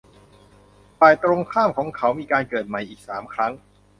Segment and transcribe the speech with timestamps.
[0.99, 3.53] ฝ่ายตรงข้ามของเขามีการเกิดใหม่อีกสามครั้ง